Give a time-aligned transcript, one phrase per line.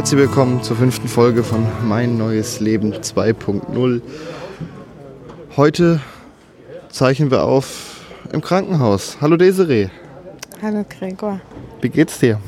[0.00, 4.00] Herzlich willkommen zur fünften Folge von Mein neues Leben 2.0.
[5.58, 6.00] Heute
[6.88, 8.00] zeichnen wir auf
[8.32, 9.18] im Krankenhaus.
[9.20, 9.90] Hallo Desiree.
[10.62, 11.42] Hallo Gregor.
[11.82, 12.40] Wie geht's dir?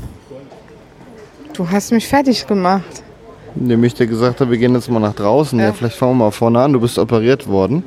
[1.52, 3.02] Du hast mich fertig gemacht.
[3.54, 5.58] Indem ich dir gesagt habe, wir gehen jetzt mal nach draußen.
[5.58, 5.66] Ja.
[5.66, 6.72] ja, vielleicht fangen wir mal vorne an.
[6.72, 7.84] Du bist operiert worden.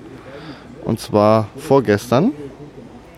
[0.84, 2.34] Und zwar vorgestern.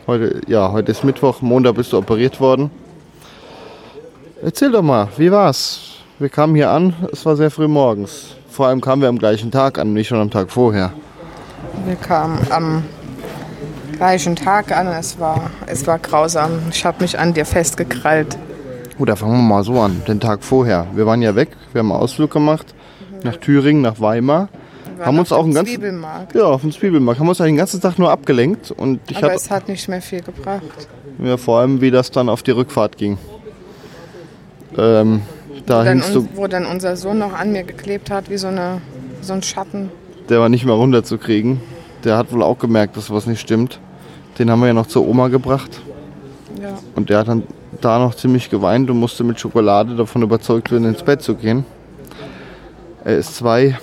[0.08, 2.72] Heute, ja, heute ist Mittwoch, Montag bist du operiert worden.
[4.42, 5.87] Erzähl doch mal, wie war's?
[6.20, 8.36] Wir kamen hier an, es war sehr früh morgens.
[8.50, 10.92] Vor allem kamen wir am gleichen Tag an, nicht schon am Tag vorher.
[11.86, 12.84] Wir kamen am
[13.96, 16.52] gleichen Tag an, es war, es war grausam.
[16.72, 18.38] Ich habe mich an dir festgekrallt.
[18.98, 20.88] Gut, da fangen wir mal so an, den Tag vorher.
[20.96, 22.74] Wir waren ja weg, wir haben einen Ausflug gemacht
[23.24, 24.50] nach Thüringen, nach Weimar
[25.00, 26.34] haben uns auch einen ganzen Zwiebelmarkt.
[26.34, 27.20] Ja, auf dem Zwiebelmarkt.
[27.20, 30.02] Haben uns den ganzen Tag nur abgelenkt und ich Aber hatte, es hat nicht mehr
[30.02, 30.88] viel gebracht.
[31.24, 33.18] Ja, vor allem wie das dann auf die Rückfahrt ging.
[34.78, 35.22] Ähm,
[35.68, 38.48] da wo, dann du, wo dann unser Sohn noch an mir geklebt hat, wie so,
[38.48, 38.82] eine,
[39.22, 39.92] so ein Schatten.
[40.30, 41.62] Der war nicht mehr runterzukriegen.
[42.04, 43.80] Der hat wohl auch gemerkt, dass was nicht stimmt.
[44.40, 45.82] Den haben wir ja noch zur Oma gebracht.
[46.62, 46.80] Ja.
[46.96, 47.44] Und der hat dann
[47.82, 51.66] da noch ziemlich geweint und musste mit Schokolade davon überzeugt werden, ins Bett zu gehen.
[53.04, 53.78] Er ist zwei,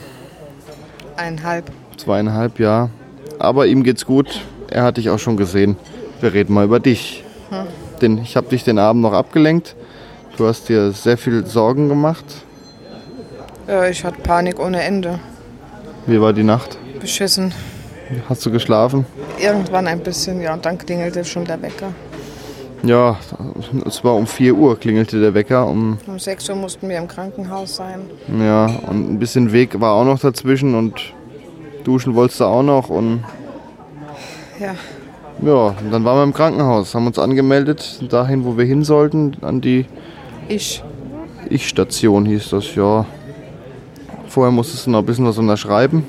[1.16, 1.70] Eineinhalb.
[1.96, 2.90] Zweieinhalb, ja.
[3.38, 4.40] Aber ihm geht's gut.
[4.68, 5.76] Er hat dich auch schon gesehen.
[6.20, 7.24] Wir reden mal über dich.
[7.50, 7.66] Hm.
[8.00, 9.76] Denn ich habe dich den Abend noch abgelenkt.
[10.36, 12.24] Du hast dir sehr viel Sorgen gemacht.
[13.68, 15.20] Ja, ich hatte Panik ohne Ende.
[16.06, 16.76] Wie war die Nacht?
[17.00, 17.54] Beschissen.
[18.28, 19.06] Hast du geschlafen?
[19.38, 20.54] Irgendwann ein bisschen, ja.
[20.54, 21.92] Und dann klingelte schon der Wecker.
[22.82, 23.16] Ja,
[23.86, 25.66] es war um 4 Uhr klingelte der Wecker.
[25.66, 28.00] Um, um 6 Uhr mussten wir im Krankenhaus sein.
[28.38, 31.14] Ja, und ein bisschen Weg war auch noch dazwischen und
[31.84, 33.24] duschen wolltest du auch noch und.
[34.60, 34.74] Ja.
[35.42, 39.36] Ja, und dann waren wir im Krankenhaus, haben uns angemeldet, dahin, wo wir hin sollten,
[39.40, 39.86] an die.
[40.48, 40.82] Ich.
[41.50, 43.06] Ich-Station hieß das, ja.
[44.28, 46.04] Vorher musstest du noch ein bisschen was unterschreiben.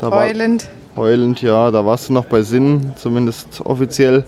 [0.00, 0.68] Da heulend.
[0.94, 4.24] War, heulend, ja, da warst du noch bei Sinn, zumindest offiziell.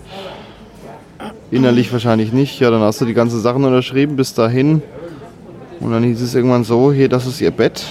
[1.49, 2.59] Innerlich wahrscheinlich nicht.
[2.59, 4.81] Ja, dann hast du die ganzen Sachen unterschrieben bis dahin.
[5.79, 7.85] Und dann hieß es irgendwann so, hier, das ist ihr Bett.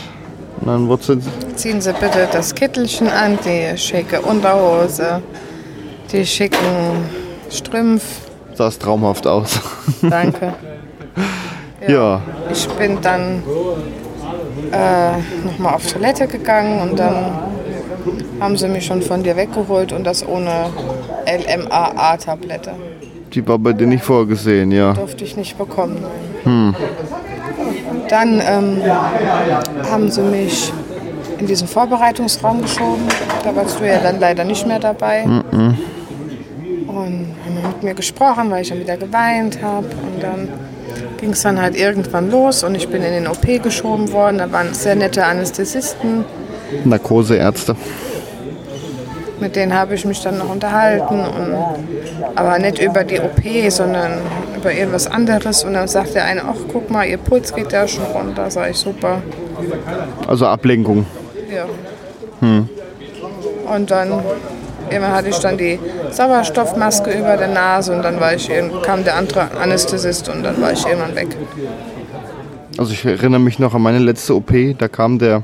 [0.61, 1.19] Und dann wurde sie...
[1.55, 5.23] Ziehen Sie bitte das Kittelchen an, die schicke Unterhose,
[6.13, 6.59] die schicken
[7.51, 8.03] Strümpf.
[8.55, 9.61] Sah traumhaft aus.
[10.03, 10.55] Danke.
[11.81, 11.88] Ja.
[11.88, 12.21] ja.
[12.50, 13.43] Ich bin dann
[14.72, 17.32] äh, nochmal auf Toilette gegangen und dann
[18.41, 20.71] haben sie mich schon von dir weggeholt und das ohne
[21.27, 22.72] LMAA-Tablette.
[23.32, 24.93] Die war bei dir nicht vorgesehen, ja.
[24.93, 26.03] Durfte ich nicht bekommen.
[26.44, 26.75] Hm.
[28.09, 28.83] Dann ähm,
[29.91, 30.72] haben sie mich
[31.38, 33.03] in diesen Vorbereitungsraum geschoben.
[33.44, 35.27] Da warst du ja dann leider nicht mehr dabei.
[35.27, 35.75] Mm -mm.
[36.87, 39.87] Und haben mit mir gesprochen, weil ich dann wieder geweint habe.
[39.87, 40.48] Und dann
[41.19, 44.39] ging es dann halt irgendwann los und ich bin in den OP geschoben worden.
[44.39, 46.25] Da waren sehr nette Anästhesisten.
[46.84, 47.77] Narkoseärzte
[49.41, 51.21] mit denen habe ich mich dann noch unterhalten.
[51.21, 51.55] Und,
[52.34, 54.12] aber nicht über die OP, sondern
[54.57, 55.65] über irgendwas anderes.
[55.65, 58.51] Und dann sagt der eine, ach guck mal, ihr Puls geht ja schon runter.
[58.51, 59.23] Sag ich, super.
[60.27, 61.07] Also Ablenkung.
[61.55, 61.67] Ja.
[62.41, 62.69] Hm.
[63.75, 64.13] Und dann
[64.91, 65.79] immer hatte ich dann die
[66.11, 68.51] Sauerstoffmaske über der Nase und dann war ich,
[68.83, 71.37] kam der andere Anästhesist und dann war ich irgendwann weg.
[72.79, 75.43] Also ich erinnere mich noch an meine letzte OP, da kam der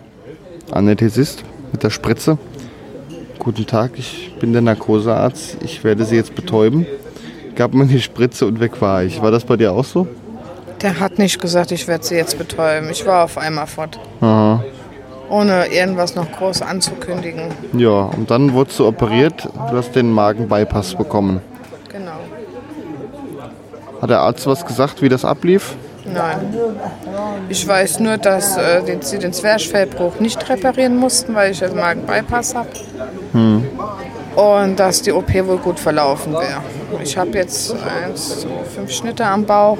[0.70, 2.38] Anästhesist mit der Spritze
[3.42, 5.56] Guten Tag, ich bin der Narkosearzt.
[5.64, 6.86] Ich werde Sie jetzt betäuben.
[7.56, 9.20] Gab mir die Spritze und weg war ich.
[9.20, 10.06] War das bei dir auch so?
[10.80, 12.88] Der hat nicht gesagt, ich werde Sie jetzt betäuben.
[12.88, 13.98] Ich war auf einmal fort.
[14.20, 14.62] Aha.
[15.32, 17.44] Ohne irgendwas noch groß anzukündigen.
[17.72, 19.48] Ja, und dann wurdest du operiert.
[19.70, 21.40] Du hast den Magenbypass bekommen.
[21.90, 22.12] Genau.
[24.02, 25.74] Hat der Arzt was gesagt, wie das ablief?
[26.04, 26.54] Nein.
[27.48, 31.76] Ich weiß nur, dass äh, den, sie den Zwerchfellbruch nicht reparieren mussten, weil ich einen
[31.76, 32.68] Magenbypass habe.
[33.32, 33.66] Hm.
[34.36, 36.60] Und dass die OP wohl gut verlaufen wäre.
[37.02, 37.74] Ich habe jetzt
[38.04, 39.78] eins, so fünf Schnitte am Bauch.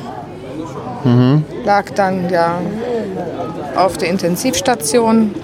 [1.05, 1.45] Mhm.
[1.65, 2.59] Lag dann ja
[3.77, 5.35] auf der Intensivstation.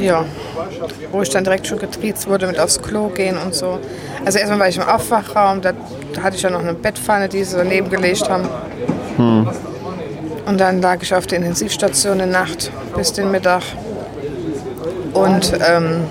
[0.00, 0.24] Ja,
[1.12, 3.78] wo ich dann direkt schon getriezt wurde mit aufs Klo gehen und so.
[4.24, 5.72] Also erstmal war ich im Aufwachraum, da
[6.22, 8.48] hatte ich ja noch eine Bettpfanne, die sie daneben gelegt haben.
[9.16, 9.48] Hm.
[10.46, 13.62] Und dann lag ich auf der Intensivstation eine Nacht bis den Mittag.
[15.12, 16.04] Und ähm,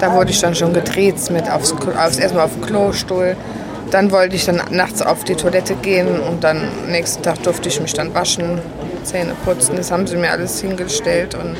[0.00, 3.36] da wurde ich dann schon gedreht mit aufs, aufs erstmal auf den Klostuhl.
[3.90, 7.80] Dann wollte ich dann nachts auf die Toilette gehen und dann nächsten Tag durfte ich
[7.80, 8.60] mich dann waschen,
[9.04, 9.76] Zähne putzen.
[9.76, 11.56] Das haben sie mir alles hingestellt und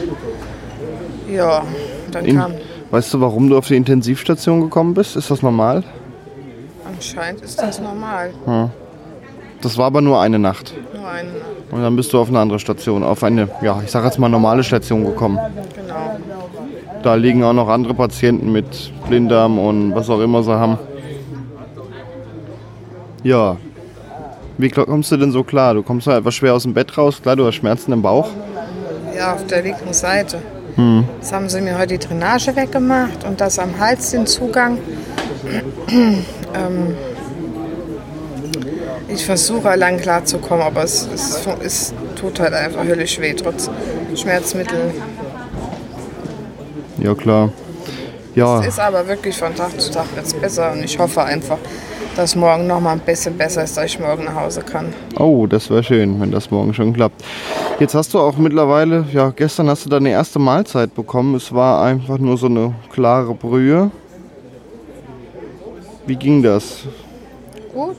[1.35, 1.63] ja,
[2.11, 2.53] dann In, kam.
[2.91, 5.17] weißt du, warum du auf die Intensivstation gekommen bist?
[5.17, 5.83] Ist das normal?
[6.87, 8.31] Anscheinend ist das normal.
[9.61, 10.75] Das war aber nur eine Nacht.
[10.95, 11.41] Nur eine Nacht.
[11.71, 14.29] Und dann bist du auf eine andere Station, auf eine, ja, ich sag jetzt mal
[14.29, 15.39] normale Station gekommen.
[15.75, 16.19] Genau.
[17.03, 20.79] Da liegen auch noch andere Patienten mit Blinddarm und was auch immer sie haben.
[23.23, 23.57] Ja.
[24.57, 25.75] Wie kommst du denn so klar?
[25.75, 28.29] Du kommst halt etwas schwer aus dem Bett raus, klar, du hast Schmerzen im Bauch.
[29.17, 30.39] Ja, auf der linken Seite.
[30.77, 34.79] Jetzt haben sie mir heute die Drainage weggemacht und das am Hals den Zugang.
[35.89, 36.97] ähm,
[39.09, 43.71] ich versuche allein klarzukommen, aber es, es, es tut halt einfach höllisch weh, trotz
[44.17, 44.93] Schmerzmittel.
[46.99, 47.51] Ja, klar.
[48.35, 51.59] Ja, Es ist aber wirklich von Tag zu Tag jetzt besser und ich hoffe einfach,
[52.17, 54.93] dass morgen noch mal ein bisschen besser ist, dass ich morgen nach Hause kann.
[55.19, 57.23] oh, das wäre schön, wenn das morgen schon klappt.
[57.81, 61.35] Jetzt hast du auch mittlerweile, ja, gestern hast du deine erste Mahlzeit bekommen.
[61.35, 63.91] Es war einfach nur so eine klare Brühe.
[66.07, 66.85] Wie ging das?
[67.73, 67.97] Gut,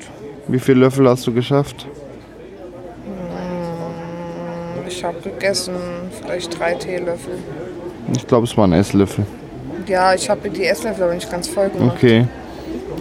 [0.48, 1.88] Wie viele Löffel hast du geschafft?
[4.88, 5.74] ich habe gegessen,
[6.22, 7.34] vielleicht drei Teelöffel.
[8.16, 9.26] Ich glaube, es waren Esslöffel.
[9.88, 11.96] Ja, ich habe die Esslöffel aber nicht ganz voll gemacht.
[11.98, 12.26] Okay.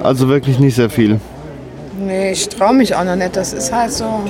[0.02, 1.20] Also wirklich nicht sehr viel.
[1.98, 3.36] Nee, ich traue mich auch noch nicht.
[3.36, 4.24] Das ist halt so.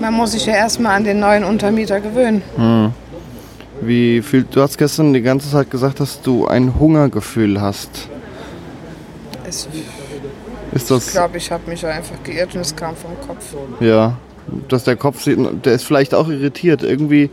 [0.00, 2.42] Man muss sich ja erstmal an den neuen Untermieter gewöhnen.
[3.82, 8.08] Wie viel, du hast gestern die ganze Zeit gesagt, dass du ein Hungergefühl hast.
[9.46, 9.68] Es,
[10.72, 13.54] Ist ich das, glaube, ich habe mich einfach geirrt und es kam vom Kopf.
[13.80, 14.16] ja,
[14.68, 16.82] dass der Kopf der ist vielleicht auch irritiert.
[16.82, 17.30] Irgendwie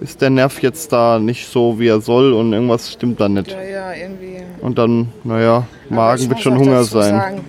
[0.00, 3.50] ist der Nerv jetzt da nicht so, wie er soll und irgendwas stimmt da nicht.
[3.50, 4.38] Ja, ja, irgendwie.
[4.60, 7.16] Und dann, naja, ich Magen wird schon Hunger sein.
[7.16, 7.40] Sagen,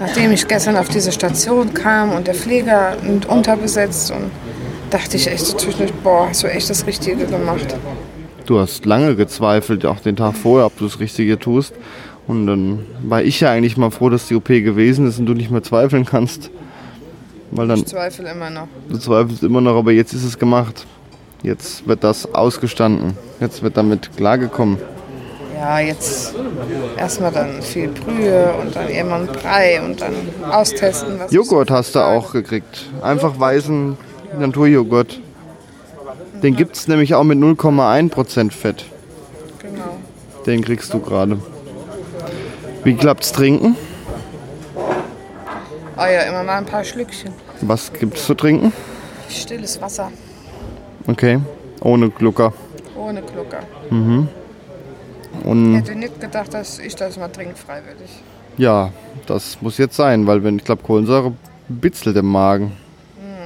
[0.00, 4.30] nachdem ich gestern auf diese Station kam und der Pfleger und unterbesetzt und
[4.90, 7.76] dachte ich echt natürlich, boah, hast du echt das Richtige gemacht.
[8.46, 11.74] Du hast lange gezweifelt, auch den Tag vorher, ob du das Richtige tust.
[12.26, 15.34] Und dann war ich ja eigentlich mal froh, dass die OP gewesen ist und du
[15.34, 16.50] nicht mehr zweifeln kannst.
[17.50, 18.68] Weil dann Ich zweifle immer noch.
[18.88, 20.86] Du zweifelst immer noch, aber jetzt ist es gemacht.
[21.42, 23.16] Jetzt wird das ausgestanden.
[23.40, 24.78] Jetzt wird damit klargekommen.
[25.60, 26.34] Ja, jetzt
[26.96, 30.14] erstmal dann viel Brühe und dann irgendwann Brei und dann
[30.50, 32.86] austesten, Joghurt hast du auch gekriegt.
[33.02, 33.94] Einfach weißen
[34.38, 35.20] Naturjoghurt.
[36.42, 38.86] Den gibt es nämlich auch mit 0,1% Fett.
[39.58, 39.98] Genau.
[40.46, 41.36] Den kriegst du gerade.
[42.82, 43.76] Wie klappt's trinken?
[45.98, 47.34] Ah ja, immer mal ein paar Schlückchen.
[47.60, 48.72] Was gibt's zu trinken?
[49.28, 50.10] Stilles Wasser,
[51.06, 51.38] Okay.
[51.82, 52.54] Ohne Glucker.
[52.96, 53.60] ohne Glucker.
[55.50, 58.22] Und Hätte nicht gedacht, dass ich das mal trinke, freiwillig.
[58.56, 58.92] ja,
[59.26, 61.32] das muss jetzt sein, weil wenn ich glaube Kohlensäure
[61.68, 62.72] bitzelt im Magen.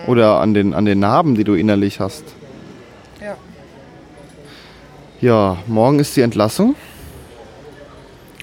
[0.07, 2.25] Oder an den, an den Narben, die du innerlich hast.
[3.23, 3.37] Ja.
[5.23, 6.75] Ja, morgen ist die Entlassung.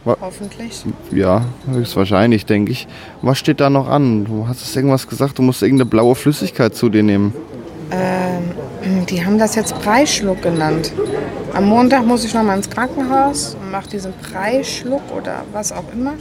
[0.06, 0.84] Hoffentlich.
[1.12, 2.88] Ja, höchstwahrscheinlich, denke ich.
[3.22, 4.26] Was steht da noch an?
[4.26, 7.36] Du hast es irgendwas gesagt, du musst irgendeine blaue Flüssigkeit zu dir nehmen.
[7.92, 10.92] Ähm, die haben das jetzt Preischluck genannt.
[11.54, 15.84] Am Montag muss ich noch mal ins Krankenhaus und mache diesen Preischluck oder was auch
[15.94, 16.14] immer.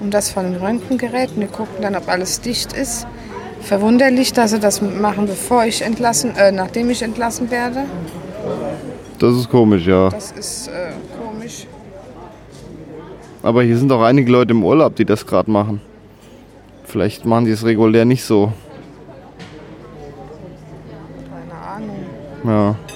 [0.00, 1.40] Und das von den Röntgengeräten.
[1.40, 3.06] Die gucken dann, ob alles dicht ist.
[3.60, 7.84] Verwunderlich, dass sie das machen, bevor ich entlassen, äh, nachdem ich entlassen werde.
[9.18, 10.10] Das ist komisch, ja.
[10.10, 11.66] Das ist äh, komisch.
[13.42, 15.80] Aber hier sind auch einige Leute im Urlaub, die das gerade machen.
[16.84, 18.52] Vielleicht machen die es regulär nicht so.
[21.30, 21.96] Keine Ahnung.
[22.44, 22.95] Ja.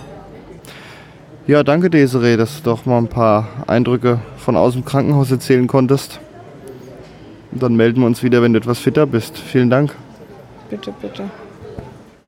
[1.50, 5.66] Ja, danke Desiree, dass du doch mal ein paar Eindrücke von aus dem Krankenhaus erzählen
[5.66, 6.21] konntest.
[7.50, 9.37] Und dann melden wir uns wieder, wenn du etwas fitter bist.
[9.37, 9.92] Vielen Dank.
[10.69, 11.25] Bitte, bitte.